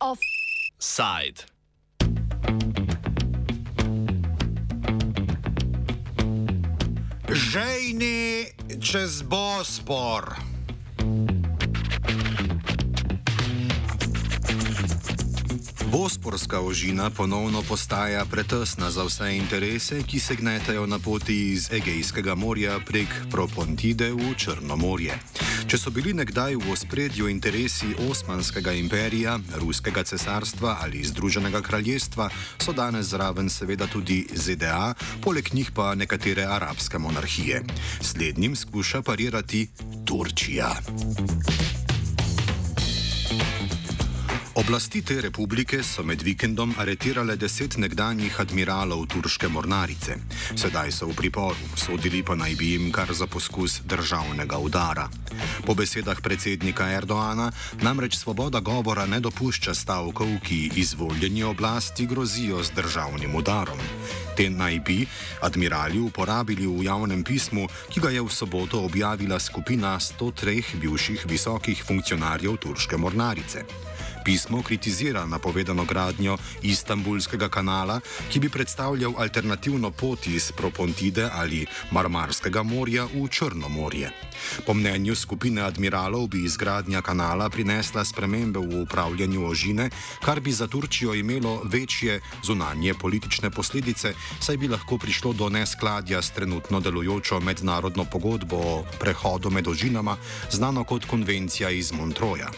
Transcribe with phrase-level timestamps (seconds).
[0.00, 1.48] Offside.
[7.32, 10.51] Žejni čez Bospor.
[15.92, 22.34] Bosporska ožina ponovno postaja pretesna za vse interese, ki se gnetajo na poti iz Egejskega
[22.34, 25.18] morja prek Propontide v Črnomorje.
[25.68, 32.72] Če so bili nekdaj v ospredju interesi Osmanskega imperija, Ruskega cesarstva ali Združenega kraljestva, so
[32.72, 37.64] danes zraven seveda tudi ZDA, poleg njih pa nekatere arabske monarhije.
[38.00, 39.68] Slednjim skuša parirati
[40.08, 40.72] Turčija.
[44.54, 50.18] Oblasti te republike so med vikendom aretirale deset nekdanjih admiralov turške mornarice.
[50.60, 55.08] Sedaj so v priporu, sodili pa naj bi jim kar za poskus državnega udara.
[55.64, 57.48] Po besedah predsednika Erdoana
[57.80, 63.80] namreč svoboda govora ne dopušča stavkov, ki izvoljeni oblasti grozijo z državnim udarom.
[64.36, 65.06] Te naj bi
[65.40, 71.84] admirali uporabili v javnem pismu, ki ga je v soboto objavila skupina 103 bivših visokih
[71.84, 73.91] funkcionarjev turške mornarice.
[74.24, 82.62] Pismo kritizira napovedano gradnjo Istanbulskega kanala, ki bi predstavljal alternativno pot iz Propontide ali Marmarskega
[82.62, 84.10] morja v Črno morje.
[84.66, 89.90] Po mnenju skupine admiralov bi izgradnja kanala prinesla spremembe v upravljanju ožine,
[90.24, 96.22] kar bi za Turčijo imelo večje zunanje politične posledice, saj bi lahko prišlo do neskladja
[96.22, 100.16] s trenutno delujočo mednarodno pogodbo o prehodu med ožinama,
[100.50, 102.50] znano kot konvencija iz Montroja.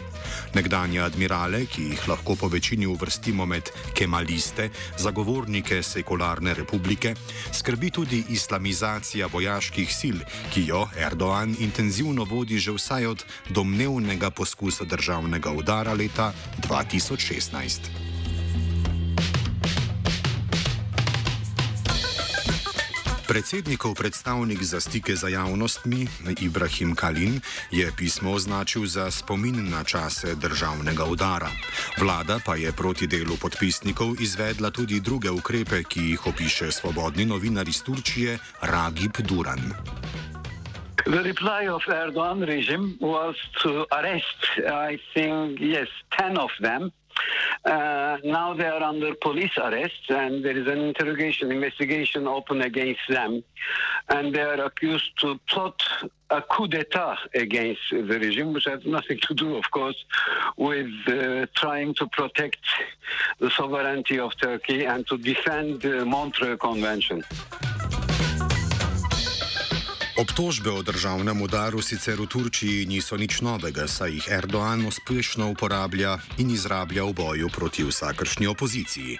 [0.54, 7.14] Nekdanje admirale, ki jih lahko po večini uvrstimo med kemaliste, zagovornike sekularne republike,
[7.52, 10.18] skrbi tudi islamizacija vojaških sil,
[10.52, 16.32] ki jo Erdoan intenzivno vodi že vsaj od domnevnega poskusa državnega udara leta
[16.68, 18.03] 2016.
[23.34, 26.06] Predsednikov predstavnik za stike za javnostmi
[26.38, 31.50] Ibrahim Kalin je pismo označil za spomin na čase državnega udara.
[31.98, 37.66] Vlada pa je proti delu podpisnikov izvedla tudi druge ukrepe, ki jih opiše svobodni novinar
[37.68, 39.74] iz Turčije Ragib Duran.
[41.02, 45.90] The reply of Erdogan regime was to arrest, I think, yes,
[46.22, 46.94] 10 of them.
[47.64, 53.00] Uh, now they are under police arrest, and there is an interrogation investigation open against
[53.08, 53.42] them,
[54.10, 55.82] and they are accused to plot
[56.30, 60.04] a coup d'état against the regime, which has nothing to do, of course,
[60.58, 62.60] with uh, trying to protect
[63.38, 67.24] the sovereignty of Turkey and to defend the Montreux Convention.
[70.14, 76.22] Obtožbe o državnem udaru sicer v Turčiji niso nič novega, saj jih Erdoan uspešno uporablja
[76.38, 79.18] in izrablja v boju proti vsakršni opoziciji.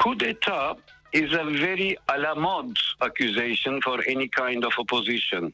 [0.00, 0.80] Kudeta
[1.12, 2.72] is a very alamod
[3.04, 5.52] accusation for any kind of opposition.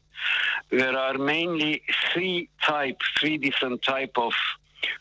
[0.70, 1.82] There are mainly
[2.14, 4.30] three type, three different type of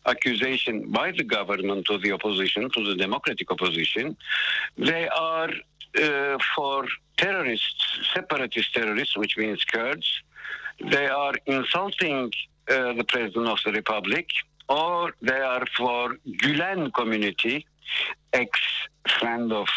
[0.10, 4.18] accusation by the government to the opposition, to the democratic opposition.
[4.82, 5.54] They are
[5.98, 6.86] uh, for
[7.18, 10.22] terrorists, separatist terrorists, which means Kurds.
[10.92, 12.32] They are insulting
[12.70, 14.28] uh, the President of the Republic,
[14.70, 17.66] or they are for Gulen community,
[18.34, 19.68] ex-friend of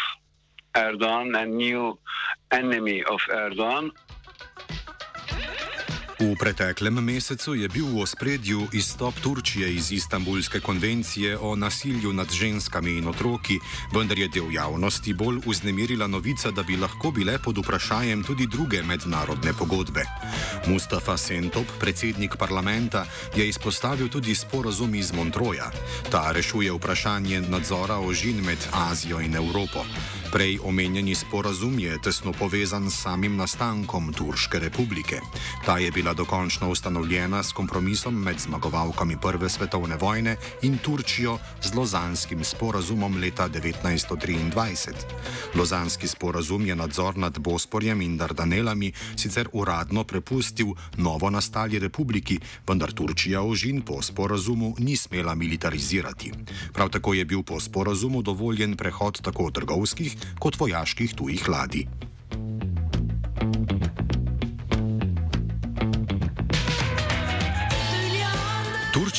[0.75, 1.97] Erdogan and new
[2.51, 3.91] enemy of Erdogan,
[6.23, 12.31] V preteklem mesecu je bil v ospredju izstop Turčije iz Istanbulske konvencije o nasilju nad
[12.31, 13.59] ženskami in otroki,
[13.91, 18.83] vendar je del javnosti bolj uznemirila novica, da bi lahko bile pod vprašanjem tudi druge
[18.83, 20.07] mednarodne pogodbe.
[20.67, 23.03] Mustafa Sentop, predsednik parlamenta,
[23.35, 25.71] je izpostavil tudi sporozum iz Montroja.
[26.11, 29.83] Ta rešuje vprašanje nadzora ožin med Azijo in Evropo.
[30.33, 35.19] Prej omenjeni sporazum je tesno povezan s samim nastankom Turške republike.
[35.65, 41.73] Ta je bila dokončno ustanovljena s kompromisom med zmagovalkami Prve svetovne vojne in Turčijo z
[41.75, 44.93] Lozanskim sporazumom leta 1923.
[45.55, 50.67] Lozanski sporazum je nadzor nad Bosporjem in Dardanelami sicer uradno prepustil
[50.97, 56.31] novo nastali republiki, vendar Turčija ožin po sporazumu ni smela militarizirati.
[56.73, 62.12] Prav tako je bil po sporazumu dovoljen prehod tako trgovskih kot vojaških tujih ladij.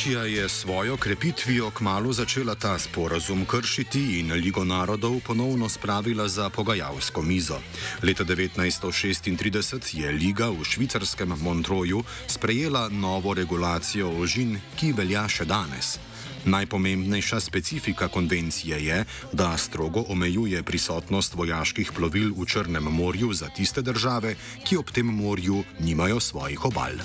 [0.05, 6.51] Turčija je svojo krepitvijo kmalo začela ta sporazum kršiti in Ligo narodov ponovno spravila za
[6.51, 7.57] pogajalsko mizo.
[8.03, 15.99] Leta 1936 je Liga v švicarskem Montroju sprejela novo regulacijo ožin, ki velja še danes.
[16.45, 23.83] Najpomembnejša specifika konvencije je, da strogo omejuje prisotnost vojaških plovil v Črnem morju za tiste
[23.83, 24.37] države,
[24.69, 27.01] ki ob tem morju nimajo svojih obal.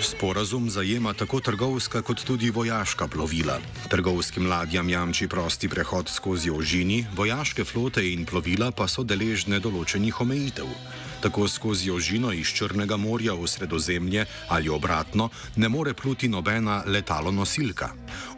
[0.00, 3.58] Sporazum zajema tako trgovska kot tudi vojaška plovila.
[3.90, 10.20] Trgovskim ladjam jamči prosti prehod skozi ožini, vojaške flote in plovila pa so deležne določenih
[10.24, 10.72] omejitev.
[11.20, 17.88] Tako skozi ožino iz Črnega morja v sredozemlje ali obratno ne more pluti nobena letalonosilka.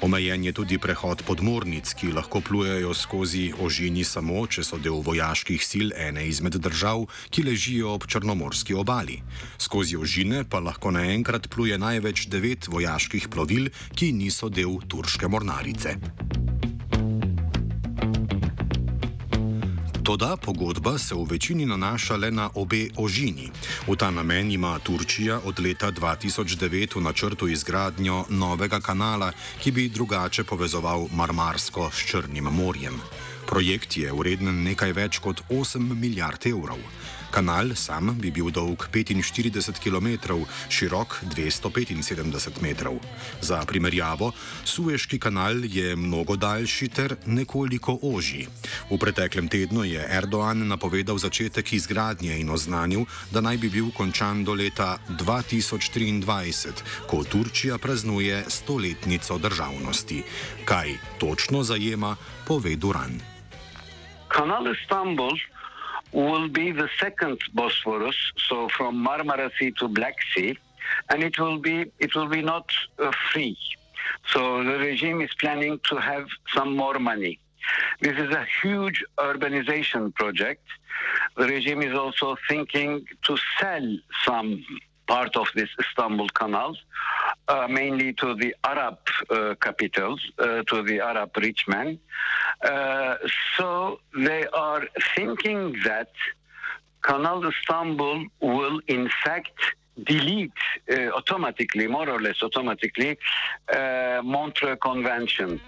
[0.03, 5.63] Omejen je tudi prehod podmornic, ki lahko plujejo skozi ožini samo, če so del vojaških
[5.71, 9.23] sil ene izmed držav, ki ležijo ob Črnomorski obali.
[9.59, 15.29] Skozi ožine pa lahko naenkrat pluje je največ devet vojaških plovil, ki niso del turške
[15.29, 15.97] mornarice.
[20.03, 23.51] Toda pogodba se v večini nanaša le na obe ožini.
[23.87, 29.33] V ta namen ima Turčija od leta 2009 v načrtu izgradnjo novega kanala,
[29.63, 32.99] ki bi drugače povezoval Marmarsko s Črnim morjem.
[33.47, 36.83] Projekt je vreden nekaj več kot 8 milijard evrov.
[37.33, 40.37] Kanal sam bi bil dolg 45 km,
[40.69, 43.01] širok 275 metrov.
[43.41, 44.33] Za primerjavo,
[44.65, 48.49] Sueški kanal je mnogo daljši ter nekoliko ožji.
[48.91, 54.45] V preteklem tednu je Erdoğan napovedal začetek izgradnje in oznanil, da naj bi bil končan
[54.45, 60.23] do leta 2023, ko Turčija praznuje stoletnico državnosti.
[60.69, 63.17] Kaj točno zajema, pove Duran.
[64.29, 65.33] Kanal Istanbul
[66.13, 68.17] will be the second Bosphorus,
[68.49, 70.57] so from Marmara Sea to Black Sea,
[71.09, 73.57] and it will be it will be not uh, free.
[74.33, 77.39] So the regime is planning to have some more money.
[78.01, 80.65] This is a huge urbanization project.
[81.37, 84.65] The regime is also thinking to sell some
[85.07, 86.77] part of this Istanbul Canal,
[87.49, 88.99] uh, mainly to the Arab
[89.31, 91.99] uh, capitals, uh, to the Arab rich men.
[92.63, 93.17] Uh,
[93.57, 94.87] so they are
[95.17, 96.11] thinking that
[97.03, 99.59] Canal Istanbul will, in fact,
[100.05, 100.53] delete
[100.91, 103.19] uh, automatically, more or less automatically,
[103.75, 105.61] uh, Montreux Convention.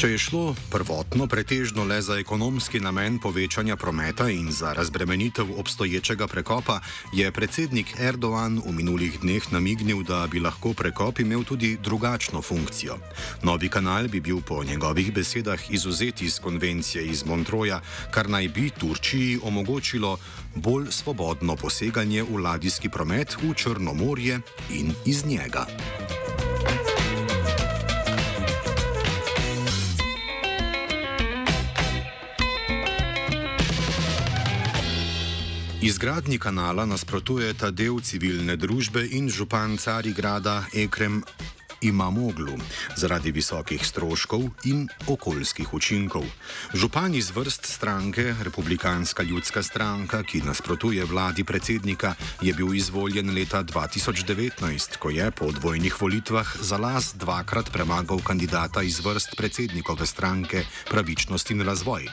[0.00, 6.24] Če je šlo prvotno pretežno le za ekonomski namen povečanja prometa in za razbremenitev obstoječega
[6.26, 6.78] prekopa,
[7.12, 12.96] je predsednik Erdoğan v minulih dneh namignil, da bi lahko prekop imel tudi drugačno funkcijo.
[13.42, 18.70] Novi kanal bi bil po njegovih besedah izuzet iz konvencije iz Montroja, kar naj bi
[18.70, 20.16] Turčiji omogočilo
[20.54, 24.40] bolj svobodno poseganje v ladijski promet v Črno morje
[24.72, 25.66] in iz njega.
[35.82, 41.22] Izgradnji kanala nasprotujeta del civilne družbe in župan Carigrada Ekrem
[41.80, 42.52] ima moglu
[42.96, 46.24] zaradi visokih stroškov in okoljskih učinkov.
[46.74, 53.64] Župan iz vrst stranke Republikanska ljudska stranka, ki nasprotuje vladi predsednika, je bil izvoljen leta
[53.64, 60.64] 2019, ko je po dvojnih volitvah za las dvakrat premagal kandidata iz vrst predsednikove stranke
[60.90, 62.08] Pravičnost in razvoj.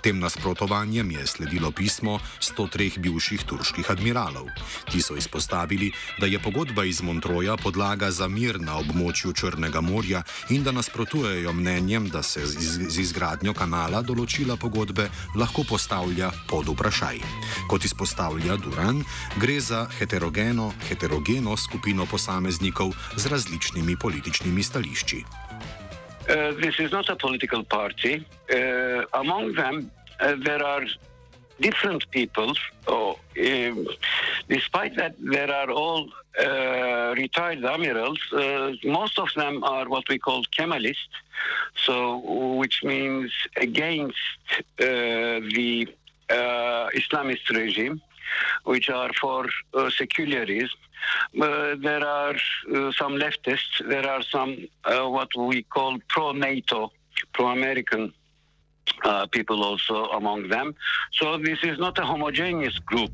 [0.00, 4.48] Tem nasprotovanjem je sledilo pismo 103 bivših turških admiralov.
[4.90, 9.80] Ti so izpostavili, da je pogodba iz Montroja podlaga za mir na območju območju Črnega
[9.80, 16.70] morja in da nasprotujejo mnenjem, da se z izgradnjo kanala določila pogodbe lahko postavlja pod
[16.70, 17.18] vprašaj.
[17.68, 19.02] Kot izpostavlja Duran,
[19.42, 25.24] gre za heterogeno, heterogeno skupino posameznikov z različnimi političnimi stališči.
[26.30, 28.22] Uh, this is not a political party.
[28.46, 29.90] Uh, among them,
[30.20, 30.86] uh, there are
[31.58, 32.54] different people.
[32.86, 33.86] Oh, um,
[34.48, 38.20] despite that, there are all uh, retired admirals.
[38.32, 41.16] Uh, most of them are what we call Kemalists,
[41.74, 42.18] so
[42.56, 44.16] which means against
[44.48, 45.88] uh, the
[46.30, 48.00] uh, Islamist regime,
[48.64, 50.78] which are for uh, secularism.
[51.34, 53.74] there are uh, some leftists.
[53.88, 54.56] There are some
[54.86, 56.92] what we call pro-NATO,
[57.32, 58.12] pro-American
[59.04, 60.74] uh, people also among them.
[61.12, 63.12] So this is not a homogeneous group.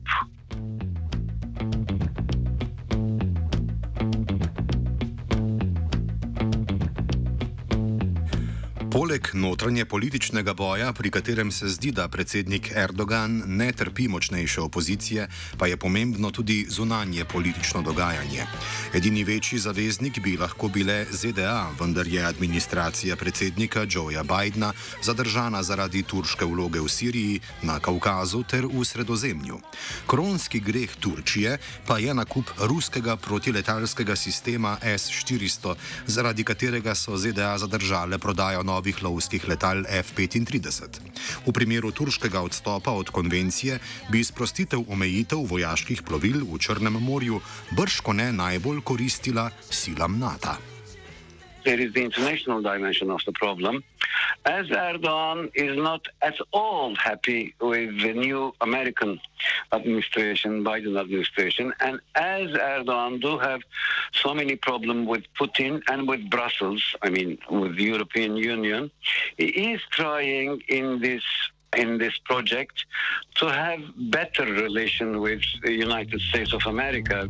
[9.07, 15.29] Poleg notranje političnega boja, pri katerem se zdi, da predsednik Erdogan ne trpi močnejše opozicije,
[15.59, 18.47] pa je pomembno tudi zunanje politično dogajanje.
[18.95, 24.73] Edini večji zaveznik bi lahko bile ZDA, vendar je administracija predsednika Joeja Bidna
[25.03, 29.61] zadržana zaradi turške vloge v Siriji, na Kaukazu ter v Sredozemlju.
[30.07, 35.75] Kronski greh Turčije pa je nakup ruskega protiletalskega sistema S-400,
[36.07, 41.01] zaradi katerega so ZDA zadržale prodajo novih lovskih letal F-35.
[41.47, 43.79] V primeru turškega odstopa od konvencije
[44.13, 50.57] bi sprostitev omejitev vojaških plovil v Črnem morju brško ne najbolj koristila silam NATO.
[51.67, 53.83] there is the international dimension of the problem.
[54.45, 59.21] As Erdogan is not at all happy with the new American
[59.77, 63.61] administration, Biden administration, and as Erdogan do have
[64.23, 68.91] so many problems with Putin and with Brussels, I mean with the European Union,
[69.37, 71.23] he is trying in this
[71.77, 72.85] in this project
[73.35, 73.81] to have
[74.11, 77.29] better relation with the United States of America.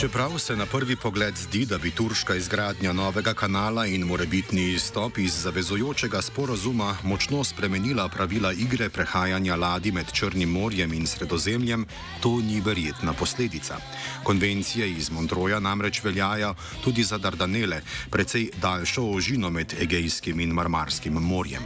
[0.00, 5.18] Čeprav se na prvi pogled zdi, da bi turška izgradnja novega kanala in morebitni izstop
[5.18, 11.86] iz zavezujočega sporozuma močno spremenila pravila igre prehajanja ladi med Črnim morjem in Sredozemljem,
[12.20, 13.76] to ni verjetna posledica.
[14.24, 21.12] Konvencije iz Montroja namreč veljajo tudi za Dardanele, precej daljšo ožino med Egejskim in Marmarskim
[21.12, 21.62] morjem.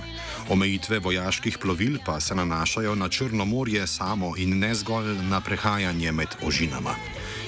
[0.49, 6.13] Omejitve vojaških plovil pa se nanašajo na Črno morje samo in ne zgolj na prehajanje
[6.13, 6.95] med ožinama.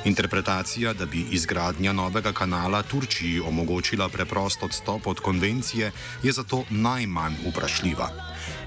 [0.05, 5.93] Interpretacija, da bi izgradnja novega kanala Turčiji omogočila preprost odstop od konvencije,
[6.23, 8.09] je zato najmanj vprašljiva.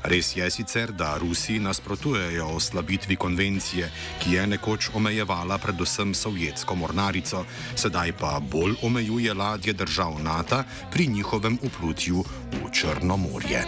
[0.04, 3.92] Res je sicer, da Rusi nasprotujejo oslabitvi konvencije,
[4.24, 11.08] ki je nekoč omejevala predvsem sovjetsko mornarico, sedaj pa bolj omejuje ladje držav NATO pri
[11.08, 13.66] njihovem uplutju v Črno morje.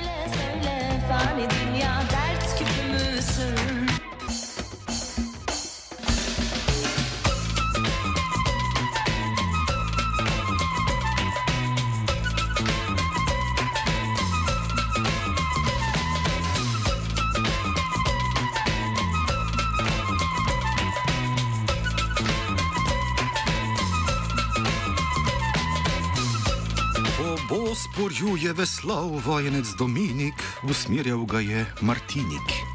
[1.07, 1.47] Fani
[27.98, 30.34] Bosporju je veslal vojenec Dominik,
[30.70, 32.66] usmerjal ga je Martinik.